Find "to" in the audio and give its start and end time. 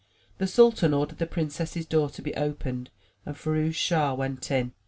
2.09-2.23